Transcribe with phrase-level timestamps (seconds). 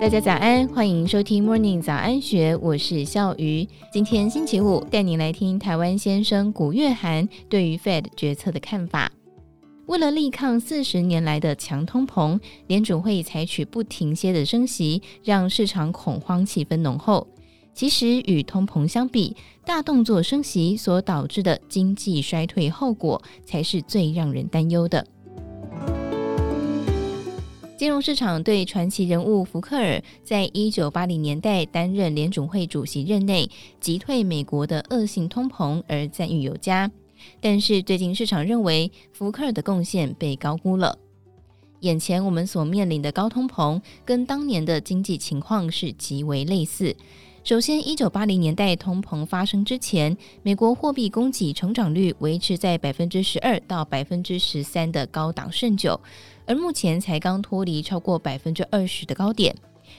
[0.00, 3.68] 大家早安，欢迎收听 Morning 早安学，我是笑鱼。
[3.92, 9.12] 今天星期五，带您来听台湾先生古月涵对于 Fed 决策的看法。
[9.84, 17.28] 为了力抗四十年来的强通膨，联准会采取不停歇的升息，让市场恐慌气氛浓厚。
[17.74, 19.36] 其实与通膨相比，
[19.66, 25.06] 大动作升息所导致的经济衰退后果，才是最让人担忧的。
[27.80, 33.48] 金融市场对传奇人物福克尔在一九八零年代担任联总会主席任内
[33.80, 36.90] 击退美国的恶性通膨而赞誉有加，
[37.40, 40.98] 但是最近市场认为福克尔的贡献被高估了。
[41.80, 46.94] 眼前我们所面临的高通膨跟当年的经济情况是极为类似。
[47.42, 55.98] 首先，一九八零年代通膨发生之前，美国货币供给成长率维持在百分之十二到百分之十三的高档甚久。
[56.46, 59.56] 而目前才刚脱离超过百分之二十的高点。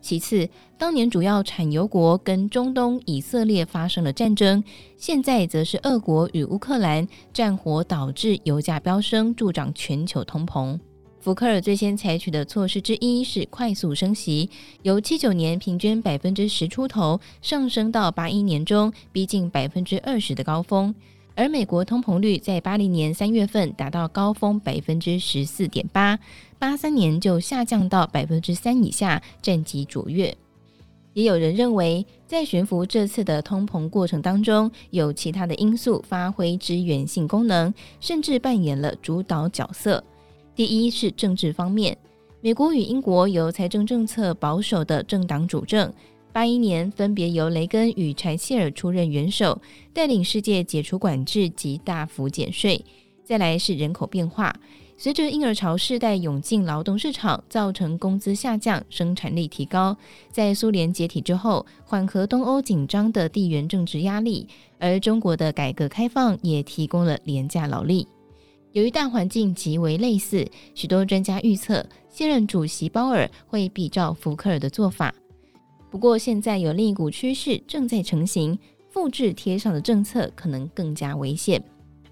[0.00, 4.62] 其次，当年主要产油国跟中东以色列发生了战争，
[4.98, 10.78] 现在则是俄国与乌克兰战火导致油价飙升，助长全球通膨。
[11.22, 14.50] 福克尔最先采取的措施之一是快速升息，
[14.82, 20.92] 由七九年平均百分之十出头上升到八一年中逼近百分之二十的高峰。
[21.36, 26.18] 而美国通膨率在八零年三月份达到高峰百分之十四点八，
[26.58, 30.36] 八三年就下降到百分之三以下，战绩卓越。
[31.12, 40.02] 也有人认为，在悬浮这次的通膨过程当中，有其他的因素发挥支援性功能，甚至扮演了主导角色。
[40.54, 41.96] 第一是政治方面，
[42.42, 45.90] 美国与英国由财政政策保守的政党主政。
[46.30, 49.60] 八一年，分别由雷根与柴契尔出任元首，
[49.94, 52.82] 带领世界解除管制及大幅减税。
[53.24, 54.54] 再来是人口变化，
[54.96, 59.96] 随着婴儿潮世代涌进劳动市场，造成工资下降，生产力提高。
[60.30, 64.46] 在苏联解体之后，缓和东欧紧张的地缘政治压力，
[64.78, 68.06] 而中国的改革开放也提供了廉价劳力。
[68.72, 75.14] 由于大环境极为类似，许多专家预测，现任主席鲍尔会比照福克尔的做法。
[75.90, 81.62] 不过，现在有另一股趋势正在成型，复制贴上的政策可能更加危险。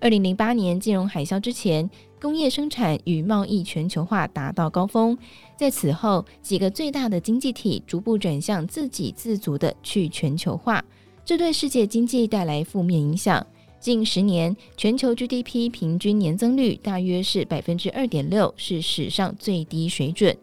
[0.01, 1.89] 二零零八年金融海啸之前，
[2.21, 5.17] 工业生产与贸易全球化达到高峰，
[5.57, 10.85] 在此后，几个最大的经济体逐步转向自给自足的去全球化，
[11.25, 13.47] 这对世界经济带来负面影响。
[13.81, 20.37] 近十年，全球 GDP 平均年增率大约是百分之二点六，是史上最低水准。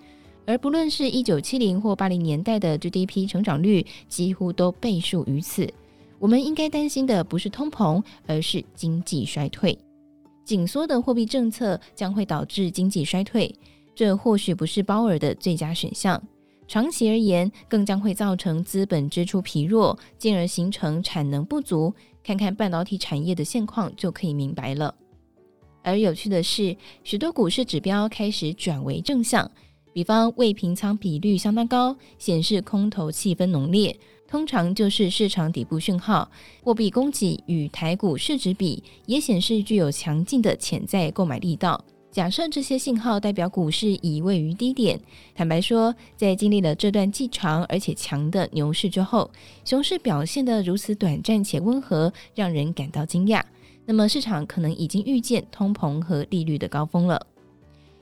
[0.48, 5.72] 而不论是一九七零或八零年代的 GDP 成长率，几乎都倍数于此。
[6.18, 9.78] 我们应该担心的不是通膨，而是经济衰退。
[10.44, 13.54] 紧缩的货币政策将会导致经济衰退，
[13.94, 16.20] 这或许不是鲍尔的最佳选项。
[16.68, 21.94] 长期而言，更将会造成资本支出疲弱，进而形成产能不足。
[22.28, 24.94] 看看半导体产业的现况就可以明白了。
[25.82, 29.50] 而有趣的是，许多股市指标开始转为正向。
[29.94, 36.30] 比方未平仓比率相当高，显示空头气氛浓烈，通常就是市场底部讯号。
[36.62, 41.82] 货币供给与台股市值比也显示具有强劲的潜在购买力道。
[42.18, 45.00] 假设这些信号代表股市已位于低点，
[45.36, 49.30] 坦白说，在经历了这段既长而且强的牛市之后，
[49.64, 53.44] 熊市表现得如此短暂且温和，让人感到惊讶。
[53.86, 57.24] 那么市场可能已经预见通膨和利率的高峰了。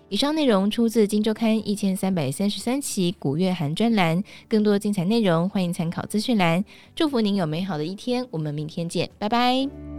[0.07, 6.63] 以上内容出自《金周刊》一千三百三十三期古月涵专栏，更多精彩内容欢迎参考资讯栏。
[6.95, 9.94] 祝福您有美好的一天，我们明天见，拜拜。